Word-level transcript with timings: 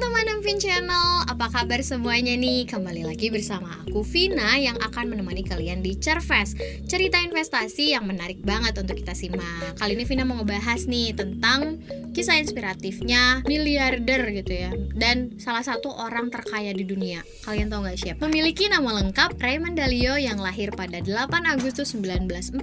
teman-teman 0.00 0.35
Amvin 0.36 0.60
Channel, 0.60 1.24
apa 1.32 1.48
kabar 1.48 1.80
semuanya 1.80 2.36
nih? 2.36 2.68
Kembali 2.68 3.08
lagi 3.08 3.32
bersama 3.32 3.72
aku 3.80 4.04
Vina 4.04 4.60
yang 4.60 4.76
akan 4.84 5.16
menemani 5.16 5.40
kalian 5.40 5.80
di 5.80 5.96
Cervest 5.96 6.60
Cerita 6.84 7.16
investasi 7.24 7.96
yang 7.96 8.04
menarik 8.04 8.44
banget 8.44 8.76
untuk 8.76 9.00
kita 9.00 9.16
simak. 9.16 9.80
Kali 9.80 9.96
ini 9.96 10.04
Vina 10.04 10.28
mau 10.28 10.36
ngebahas 10.36 10.84
nih 10.92 11.16
tentang 11.16 11.80
kisah 12.12 12.36
inspiratifnya 12.36 13.48
miliarder 13.48 14.28
gitu 14.36 14.52
ya. 14.52 14.76
Dan 14.92 15.40
salah 15.40 15.64
satu 15.64 15.88
orang 15.96 16.28
terkaya 16.28 16.76
di 16.76 16.84
dunia. 16.84 17.24
Kalian 17.48 17.72
tahu 17.72 17.88
gak 17.88 17.96
siapa? 17.96 18.20
Memiliki 18.28 18.68
nama 18.68 18.92
lengkap 18.92 19.40
Raymond 19.40 19.80
Dalio 19.80 20.20
yang 20.20 20.36
lahir 20.36 20.68
pada 20.76 21.00
8 21.00 21.32
Agustus 21.48 21.96
1949 21.96 22.60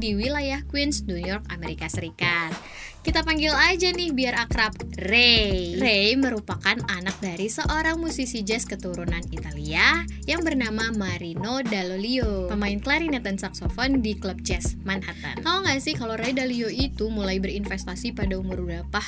di 0.00 0.16
wilayah 0.16 0.64
Queens, 0.72 1.04
New 1.04 1.20
York, 1.20 1.44
Amerika 1.52 1.92
Serikat. 1.92 2.56
Kita 3.02 3.26
panggil 3.26 3.50
aja 3.50 3.90
nih 3.90 4.14
biar 4.14 4.46
akrab. 4.46 4.78
Ray. 4.94 5.74
Ray 5.74 6.14
merupakan 6.14 6.61
anak 6.64 7.18
dari 7.18 7.50
seorang 7.50 7.98
musisi 7.98 8.46
jazz 8.46 8.62
keturunan 8.62 9.22
Italia 9.34 10.06
yang 10.30 10.46
bernama 10.46 10.94
Marino 10.94 11.58
Dallolio, 11.60 12.46
pemain 12.46 12.78
klarinet 12.78 13.26
dan 13.26 13.34
saksofon 13.34 13.98
di 13.98 14.14
klub 14.14 14.38
jazz 14.46 14.78
Manhattan. 14.86 15.42
Tahu 15.42 15.66
nggak 15.66 15.82
sih 15.82 15.98
kalau 15.98 16.14
Ray 16.14 16.30
Dalio 16.30 16.70
itu 16.70 17.10
mulai 17.10 17.42
berinvestasi 17.42 18.14
pada 18.14 18.38
umur 18.38 18.62
berapa? 18.62 19.02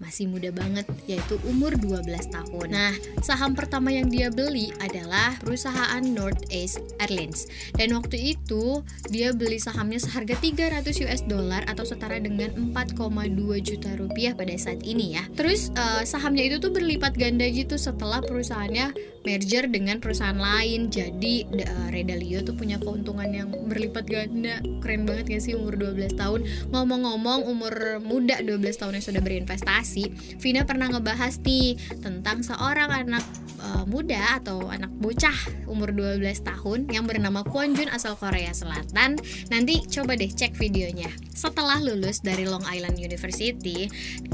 Masih 0.00 0.26
muda 0.32 0.48
banget 0.50 0.88
yaitu 1.04 1.36
umur 1.44 1.76
12 1.76 2.08
tahun. 2.32 2.68
Nah, 2.72 2.92
saham 3.20 3.52
pertama 3.52 3.92
yang 3.92 4.08
dia 4.08 4.32
beli 4.32 4.72
adalah 4.80 5.36
perusahaan 5.44 6.00
North 6.00 6.48
East 6.48 6.80
Airlines. 6.98 7.44
Dan 7.76 7.92
waktu 7.92 8.34
itu 8.34 8.80
dia 9.12 9.36
beli 9.36 9.60
sahamnya 9.60 10.00
seharga 10.00 10.34
300 10.40 11.04
US 11.04 11.22
dollar 11.28 11.62
atau 11.68 11.84
setara 11.84 12.16
dengan 12.16 12.72
4,2 12.72 13.60
juta 13.60 13.92
rupiah 14.00 14.32
pada 14.32 14.56
saat 14.56 14.80
ini 14.82 15.20
ya. 15.20 15.24
Terus 15.36 15.68
uh, 15.76 16.02
sahamnya 16.02 16.48
itu 16.48 16.56
tuh 16.58 16.72
berlipat 16.72 17.14
ganda 17.20 17.44
gitu 17.46 17.76
setelah 17.76 18.24
perusahaannya 18.24 18.96
merger 19.28 19.68
dengan 19.68 20.00
perusahaan 20.00 20.36
lain. 20.36 20.88
Jadi 20.88 21.44
uh, 21.44 21.88
Redalio 21.92 22.40
tuh 22.40 22.56
punya 22.56 22.80
keuntungan 22.80 23.28
yang 23.28 23.52
berlipat 23.68 24.08
ganda. 24.08 24.64
Keren 24.80 25.04
banget 25.04 25.36
gak 25.36 25.42
sih 25.44 25.52
umur 25.52 25.76
12 25.76 26.16
tahun. 26.16 26.40
Ngomong-ngomong 26.72 27.44
umur 27.44 28.00
muda 28.00 28.40
12 28.40 28.80
tahun 28.80 28.96
yang 28.96 29.04
sudah 29.04 29.20
berinvestasi 29.20 29.89
investasi, 29.90 30.38
Vina 30.38 30.62
pernah 30.62 30.86
ngebahas 30.88 31.42
nih 31.42 31.74
tentang 31.98 32.46
seorang 32.46 32.90
anak 32.90 33.24
uh, 33.58 33.84
muda 33.84 34.38
atau 34.38 34.70
anak 34.70 34.90
bocah 35.02 35.34
umur 35.66 35.90
12 35.90 36.22
tahun 36.46 36.86
yang 36.90 37.04
bernama 37.06 37.42
Kwon 37.42 37.74
Jun 37.74 37.90
asal 37.90 38.14
Korea 38.14 38.54
Selatan. 38.54 39.18
Nanti 39.50 39.82
coba 39.90 40.14
deh 40.14 40.30
cek 40.30 40.54
videonya. 40.56 41.10
Setelah 41.34 41.82
lulus 41.82 42.22
dari 42.22 42.46
Long 42.46 42.62
Island 42.68 43.00
University, 43.00 43.90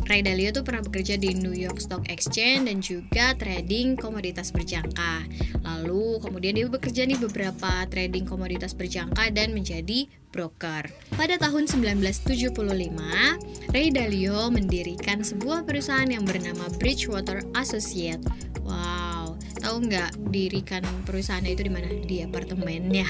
Ray 0.06 0.20
Dalio 0.26 0.52
tuh 0.52 0.66
pernah 0.66 0.82
bekerja 0.84 1.16
di 1.16 1.32
New 1.38 1.54
York 1.54 1.80
Stock 1.80 2.04
Exchange 2.10 2.68
dan 2.68 2.78
juga 2.82 3.32
trading 3.38 3.96
komoditas 3.96 4.52
berjangka. 4.52 5.24
Lalu 5.62 6.20
kemudian 6.20 6.54
dia 6.58 6.66
bekerja 6.66 7.06
nih 7.06 7.18
beberapa 7.18 7.86
trading 7.88 8.26
komoditas 8.26 8.74
berjangka 8.74 9.30
dan 9.30 9.54
menjadi 9.54 10.10
broker. 10.36 10.90
Pada 11.14 11.38
tahun 11.38 11.64
1975, 11.64 12.52
Ray 13.70 13.88
Dalio 13.94 14.50
mendirikan 14.50 15.22
sebuah 15.22 15.45
perusahaan 15.62 16.08
yang 16.10 16.26
bernama 16.26 16.66
Bridgewater 16.82 17.46
Associate. 17.54 18.18
Wow, 18.66 19.38
tahu 19.62 19.86
nggak 19.86 20.18
dirikan 20.34 20.82
perusahaannya 21.06 21.54
itu 21.54 21.62
di 21.66 21.72
mana? 21.72 21.86
Di 22.02 22.26
apartemennya. 22.26 23.06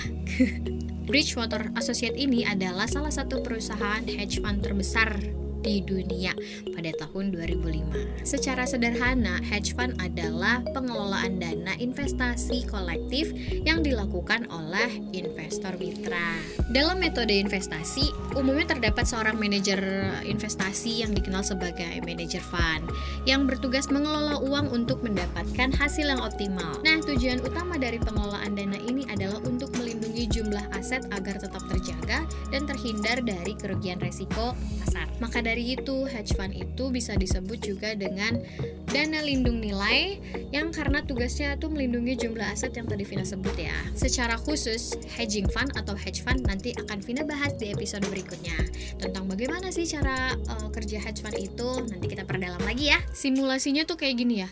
Bridgewater 1.08 1.72
Associate 1.78 2.12
ini 2.18 2.44
adalah 2.44 2.84
salah 2.84 3.14
satu 3.14 3.40
perusahaan 3.40 4.04
hedge 4.04 4.44
fund 4.44 4.60
terbesar 4.60 5.45
di 5.64 5.80
dunia 5.80 6.36
pada 6.76 6.92
tahun 7.00 7.32
2005. 7.32 8.22
Secara 8.22 8.68
sederhana, 8.68 9.40
hedge 9.40 9.72
fund 9.72 9.96
adalah 9.98 10.60
pengelolaan 10.76 11.40
dana 11.40 11.72
investasi 11.80 12.68
kolektif 12.68 13.32
yang 13.64 13.80
dilakukan 13.80 14.46
oleh 14.52 15.00
investor 15.16 15.72
mitra. 15.80 16.36
Dalam 16.70 17.00
metode 17.00 17.32
investasi, 17.32 18.12
umumnya 18.36 18.76
terdapat 18.76 19.08
seorang 19.08 19.40
manajer 19.40 19.80
investasi 20.28 21.02
yang 21.02 21.16
dikenal 21.16 21.40
sebagai 21.40 22.04
manajer 22.04 22.44
fund 22.44 22.84
yang 23.24 23.48
bertugas 23.48 23.88
mengelola 23.88 24.36
uang 24.44 24.68
untuk 24.70 25.00
mendapatkan 25.00 25.72
hasil 25.72 26.06
yang 26.06 26.20
optimal. 26.20 26.76
Nah, 26.84 27.00
tujuan 27.02 27.40
utama 27.40 27.80
dari 27.80 27.96
pengelolaan 27.96 28.52
dana 28.52 28.76
ini 28.84 29.08
adalah 29.08 29.40
untuk 29.48 29.72
melindungi 29.74 29.95
jumlah 30.24 30.64
aset 30.72 31.04
agar 31.12 31.36
tetap 31.36 31.60
terjaga 31.68 32.24
dan 32.48 32.64
terhindar 32.64 33.20
dari 33.20 33.52
kerugian 33.52 34.00
resiko 34.00 34.56
pasar. 34.80 35.04
Maka 35.20 35.44
dari 35.44 35.76
itu, 35.76 36.08
hedge 36.08 36.32
fund 36.32 36.56
itu 36.56 36.88
bisa 36.88 37.12
disebut 37.12 37.60
juga 37.60 37.92
dengan 37.92 38.40
dana 38.88 39.20
lindung 39.20 39.60
nilai 39.60 40.16
yang 40.52 40.72
karena 40.72 41.04
tugasnya 41.04 41.60
itu 41.60 41.68
melindungi 41.68 42.16
jumlah 42.16 42.48
aset 42.48 42.72
yang 42.72 42.88
tadi 42.88 43.04
Vina 43.04 43.24
sebut 43.24 43.52
ya. 43.56 43.76
Secara 43.92 44.40
khusus, 44.40 44.96
hedging 45.16 45.48
fund 45.52 45.72
atau 45.76 45.92
hedge 45.92 46.24
fund 46.24 46.44
nanti 46.48 46.72
akan 46.76 47.04
Vina 47.04 47.24
bahas 47.24 47.52
di 47.60 47.72
episode 47.72 48.08
berikutnya. 48.08 48.56
Tentang 48.96 49.28
bagaimana 49.28 49.68
sih 49.68 49.84
cara 49.84 50.32
uh, 50.36 50.68
kerja 50.72 50.96
hedge 51.02 51.20
fund 51.20 51.36
itu, 51.36 51.68
nanti 51.92 52.06
kita 52.08 52.24
perdalam 52.24 52.60
lagi 52.64 52.88
ya. 52.92 53.00
Simulasinya 53.12 53.84
tuh 53.84 54.00
kayak 54.00 54.16
gini 54.16 54.44
ya. 54.46 54.48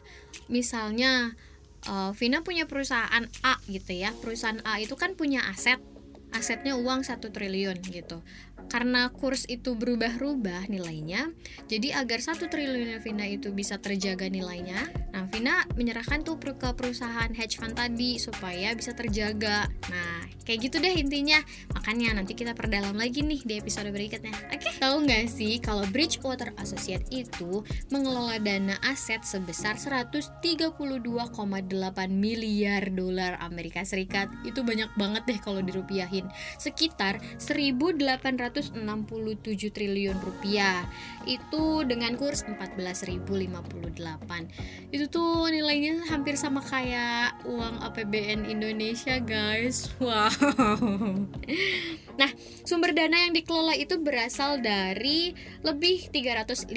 Misalnya 0.51 1.33
uh, 1.89 2.11
Vina 2.17 2.45
punya 2.45 2.65
perusahaan 2.69 3.27
A 3.43 3.55
gitu 3.69 3.93
ya. 3.93 4.13
Perusahaan 4.21 4.61
A 4.65 4.81
itu 4.81 4.95
kan 4.95 5.17
punya 5.17 5.45
aset 5.49 5.81
asetnya 6.35 6.75
uang 6.75 7.07
satu 7.07 7.31
triliun 7.31 7.79
gitu 7.87 8.19
karena 8.71 9.13
kurs 9.13 9.47
itu 9.47 9.77
berubah-ubah 9.77 10.67
nilainya 10.73 11.31
jadi 11.71 12.03
agar 12.03 12.19
satu 12.25 12.51
triliun 12.51 12.99
Vina 13.05 13.27
itu 13.29 13.53
bisa 13.55 13.79
terjaga 13.79 14.27
nilainya 14.27 14.89
nah 15.15 15.27
Vina 15.31 15.63
menyerahkan 15.75 16.23
tuh 16.23 16.39
ke 16.39 16.71
perusahaan 16.77 17.33
hedge 17.33 17.57
fund 17.57 17.75
tadi 17.75 18.21
supaya 18.21 18.77
bisa 18.77 18.93
terjaga. 18.93 19.67
Nah 19.89 20.29
kayak 20.45 20.69
gitu 20.69 20.77
deh 20.81 20.95
intinya. 20.95 21.41
Makanya 21.73 22.21
nanti 22.21 22.37
kita 22.37 22.53
perdalam 22.53 22.95
lagi 22.97 23.25
nih 23.25 23.41
di 23.43 23.57
episode 23.57 23.89
berikutnya 23.89 24.33
oke? 24.53 24.61
Okay? 24.61 24.77
tahu 24.77 25.09
nggak 25.09 25.25
sih 25.33 25.57
kalau 25.59 25.85
Bridgewater 25.89 26.53
Associate 26.61 27.05
itu 27.09 27.65
mengelola 27.89 28.37
dana 28.37 28.77
aset 28.85 29.25
sebesar 29.25 29.81
132,8 29.81 30.45
miliar 32.13 32.83
dolar 32.93 33.41
Amerika 33.41 33.83
Serikat? 33.83 34.29
Itu 34.45 34.61
banyak 34.61 34.93
banget 35.01 35.23
deh 35.25 35.41
kalau 35.41 35.65
dirupiahin. 35.65 36.29
Sekitar 36.61 37.21
1800 37.41 38.44
167 38.45 39.73
triliun 39.73 40.21
rupiah. 40.21 40.85
Itu 41.25 41.89
dengan 41.89 42.21
kurs 42.21 42.45
14.058 42.45 43.25
itu 44.93 45.05
tuh 45.09 45.49
nilainya 45.49 46.05
hampir 46.13 46.37
sama 46.37 46.61
kayak 46.61 47.41
uang 47.49 47.81
APBN 47.81 48.47
Indonesia 48.51 49.17
guys. 49.23 49.87
Wow. 50.05 51.27
Nah 52.15 52.31
sumber 52.63 52.95
dana 52.95 53.27
yang 53.27 53.33
dikelola 53.35 53.75
itu 53.75 53.99
berasal 53.99 54.61
dari 54.61 55.33
lebih 55.65 56.13
350 56.13 56.71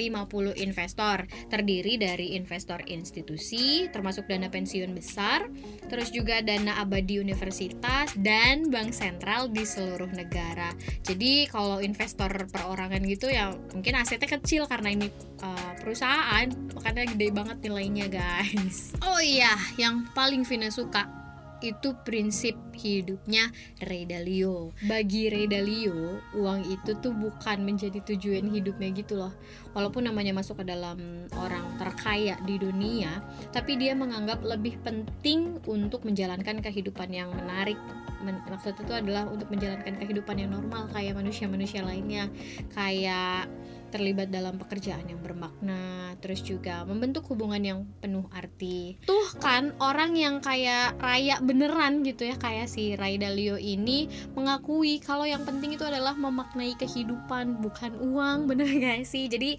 investor. 0.58 1.28
Terdiri 1.52 2.00
dari 2.00 2.34
investor 2.34 2.82
institusi 2.88 3.86
termasuk 3.92 4.26
dana 4.26 4.48
pensiun 4.48 4.96
besar 4.96 5.46
terus 5.86 6.10
juga 6.10 6.40
dana 6.40 6.80
abadi 6.80 7.20
universitas 7.20 8.16
dan 8.18 8.72
bank 8.72 8.96
sentral 8.96 9.52
di 9.52 9.62
seluruh 9.62 10.10
negara. 10.10 10.72
Jadi 11.04 11.46
kalau 11.58 11.82
investor 11.82 12.30
perorangan 12.54 13.02
gitu 13.02 13.26
ya 13.26 13.50
mungkin 13.74 13.98
asetnya 13.98 14.30
kecil 14.38 14.70
karena 14.70 14.94
ini 14.94 15.10
uh, 15.42 15.74
perusahaan 15.82 16.46
makanya 16.70 17.10
gede 17.10 17.34
banget 17.34 17.58
nilainya 17.66 18.06
guys. 18.06 18.94
Oh 19.02 19.18
iya 19.18 19.58
yang 19.74 20.06
paling 20.14 20.46
Vina 20.46 20.70
suka 20.70 21.17
itu 21.60 21.94
prinsip 22.06 22.54
hidupnya 22.78 23.50
Ray 23.82 24.06
Dalio. 24.06 24.70
Bagi 24.86 25.30
Ray 25.30 25.50
Dalio, 25.50 26.22
uang 26.38 26.62
itu 26.70 26.94
tuh 27.02 27.10
bukan 27.10 27.66
menjadi 27.66 27.98
tujuan 28.14 28.46
hidupnya 28.50 28.88
gitu 28.94 29.18
loh. 29.18 29.34
Walaupun 29.74 30.06
namanya 30.06 30.34
masuk 30.34 30.62
ke 30.62 30.64
dalam 30.70 31.26
orang 31.34 31.66
terkaya 31.78 32.38
di 32.46 32.56
dunia, 32.58 33.22
tapi 33.50 33.74
dia 33.74 33.94
menganggap 33.98 34.42
lebih 34.46 34.78
penting 34.86 35.58
untuk 35.66 36.06
menjalankan 36.06 36.62
kehidupan 36.62 37.10
yang 37.10 37.30
menarik. 37.34 37.78
Men 38.22 38.42
maksud 38.50 38.74
itu 38.78 38.90
adalah 38.94 39.30
untuk 39.30 39.46
menjalankan 39.50 39.94
kehidupan 39.98 40.42
yang 40.42 40.50
normal 40.54 40.90
kayak 40.90 41.14
manusia-manusia 41.14 41.86
lainnya, 41.86 42.26
kayak 42.74 43.46
terlibat 43.88 44.28
dalam 44.28 44.60
pekerjaan 44.60 45.08
yang 45.08 45.20
bermakna, 45.20 46.14
terus 46.20 46.44
juga 46.44 46.84
membentuk 46.84 47.24
hubungan 47.32 47.60
yang 47.60 47.80
penuh 47.98 48.28
arti. 48.32 49.00
Tuh 49.04 49.34
kan 49.40 49.72
orang 49.80 50.14
yang 50.14 50.40
kayak 50.44 51.00
raya 51.00 51.40
beneran 51.40 52.04
gitu 52.04 52.28
ya, 52.28 52.36
kayak 52.36 52.68
si 52.68 52.94
Ray 52.94 53.16
Dalio 53.16 53.56
ini 53.56 54.06
mengakui 54.36 55.00
kalau 55.00 55.24
yang 55.24 55.42
penting 55.48 55.74
itu 55.74 55.84
adalah 55.84 56.14
memaknai 56.14 56.76
kehidupan, 56.76 57.60
bukan 57.64 57.92
uang, 57.98 58.44
bener 58.48 58.68
gak 58.68 59.08
sih? 59.08 59.26
Jadi 59.26 59.58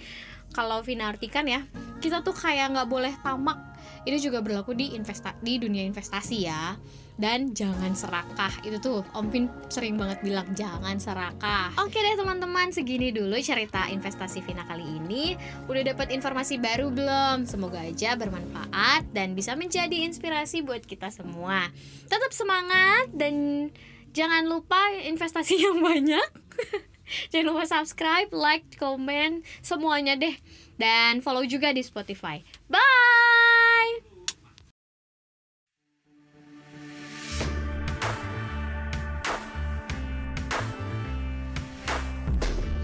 kalau 0.53 0.81
Vina 0.81 1.13
artikan 1.13 1.45
ya, 1.45 1.61
kita 1.99 2.23
tuh 2.23 2.33
kayak 2.33 2.73
nggak 2.73 2.89
boleh 2.89 3.13
tamak. 3.21 3.59
Ini 4.07 4.17
juga 4.17 4.39
berlaku 4.39 4.71
di 4.73 4.95
investa 4.95 5.35
di 5.43 5.59
dunia 5.59 5.83
investasi 5.83 6.37
ya. 6.47 6.73
Dan 7.19 7.51
jangan 7.51 7.91
serakah. 7.91 8.63
Itu 8.63 8.79
tuh 8.79 9.03
Om 9.11 9.27
Vin 9.27 9.51
sering 9.67 9.99
banget 9.99 10.23
bilang 10.23 10.47
jangan 10.55 10.95
serakah. 10.95 11.75
Oke 11.83 11.99
deh 11.99 12.15
teman-teman. 12.15 12.71
Segini 12.71 13.11
dulu 13.11 13.35
cerita 13.43 13.91
investasi 13.91 14.39
Vina 14.47 14.63
kali 14.63 14.87
ini. 14.87 15.35
Udah 15.67 15.83
dapat 15.83 16.15
informasi 16.15 16.63
baru 16.63 16.87
belum? 16.87 17.43
Semoga 17.43 17.83
aja 17.83 18.15
bermanfaat 18.15 19.11
dan 19.11 19.35
bisa 19.35 19.59
menjadi 19.59 20.07
inspirasi 20.07 20.63
buat 20.63 20.87
kita 20.87 21.11
semua. 21.11 21.67
Tetap 22.07 22.31
semangat 22.31 23.11
dan 23.11 23.67
jangan 24.15 24.47
lupa 24.47 24.79
investasi 25.03 25.59
yang 25.59 25.83
banyak 25.83 26.29
jangan 27.31 27.53
lupa 27.53 27.63
subscribe 27.65 28.29
like 28.31 28.65
comment 28.77 29.41
semuanya 29.61 30.15
deh 30.15 30.35
dan 30.79 31.19
follow 31.19 31.43
juga 31.43 31.73
di 31.73 31.81
Spotify 31.81 32.41
bye 32.69 34.09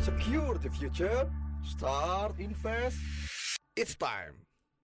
Secure 0.05 0.57
the 0.61 0.69
future. 0.69 1.25
Start 1.65 2.37
invest. 2.37 2.97
It's 3.75 3.95
time. 3.95 4.45